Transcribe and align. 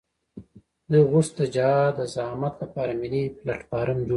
دوی 0.91 1.03
غوښتل 1.11 1.37
د 1.39 1.51
جهاد 1.55 1.93
د 1.99 2.01
زعامت 2.13 2.53
لپاره 2.63 2.91
ملي 3.01 3.23
پلټفارم 3.37 3.97
جوړ 3.99 4.03
کړي. 4.05 4.09